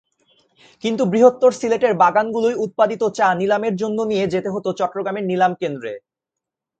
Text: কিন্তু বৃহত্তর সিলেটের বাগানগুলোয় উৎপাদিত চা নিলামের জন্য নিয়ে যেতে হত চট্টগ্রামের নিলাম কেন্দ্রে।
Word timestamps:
কিন্তু 0.83 1.03
বৃহত্তর 1.05 1.51
সিলেটের 1.51 1.93
বাগানগুলোয় 1.95 2.57
উৎপাদিত 2.65 3.01
চা 3.17 3.27
নিলামের 3.35 3.73
জন্য 3.75 3.97
নিয়ে 4.05 4.25
যেতে 4.27 4.49
হত 4.49 4.65
চট্টগ্রামের 4.79 5.25
নিলাম 5.25 5.51
কেন্দ্রে। 5.61 5.93